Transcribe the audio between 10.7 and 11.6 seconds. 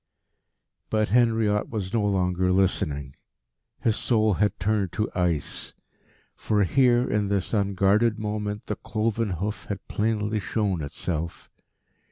itself.